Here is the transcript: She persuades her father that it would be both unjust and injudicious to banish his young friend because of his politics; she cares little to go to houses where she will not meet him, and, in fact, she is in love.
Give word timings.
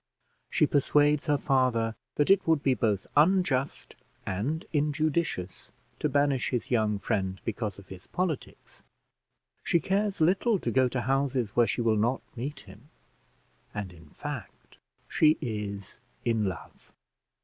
She 0.49 0.65
persuades 0.65 1.27
her 1.27 1.37
father 1.37 1.93
that 2.15 2.31
it 2.31 2.47
would 2.47 2.63
be 2.63 2.73
both 2.73 3.05
unjust 3.15 3.93
and 4.25 4.65
injudicious 4.73 5.71
to 5.99 6.09
banish 6.09 6.49
his 6.49 6.71
young 6.71 6.97
friend 6.97 7.39
because 7.45 7.77
of 7.77 7.89
his 7.89 8.07
politics; 8.07 8.81
she 9.63 9.79
cares 9.79 10.19
little 10.19 10.57
to 10.57 10.71
go 10.71 10.87
to 10.87 11.01
houses 11.01 11.49
where 11.49 11.67
she 11.67 11.81
will 11.81 11.97
not 11.97 12.23
meet 12.35 12.61
him, 12.61 12.89
and, 13.75 13.93
in 13.93 14.09
fact, 14.09 14.79
she 15.07 15.37
is 15.39 15.99
in 16.25 16.45
love. 16.45 16.91